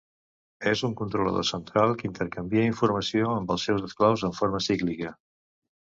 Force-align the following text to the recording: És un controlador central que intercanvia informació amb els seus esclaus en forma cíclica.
És 0.69 0.79
un 0.87 0.95
controlador 1.01 1.45
central 1.49 1.93
que 1.99 2.09
intercanvia 2.09 2.65
informació 2.71 3.29
amb 3.35 3.53
els 3.57 3.67
seus 3.69 3.87
esclaus 3.91 4.29
en 4.31 4.35
forma 4.41 4.67
cíclica. 4.71 5.13